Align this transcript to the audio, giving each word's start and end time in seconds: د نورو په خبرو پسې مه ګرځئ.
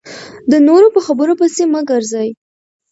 د 0.51 0.53
نورو 0.67 0.87
په 0.95 0.99
خبرو 1.05 1.33
پسې 1.39 1.63
مه 1.71 1.81
ګرځئ. 1.89 2.29